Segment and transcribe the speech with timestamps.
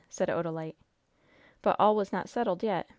[0.09, 0.73] said Odalite.
[1.61, 2.89] "But all was not settled yet!